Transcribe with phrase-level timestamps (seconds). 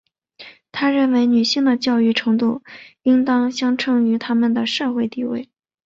[0.71, 2.63] 她认为女性的教育程度
[3.03, 5.47] 应当相称于她们的社会地位。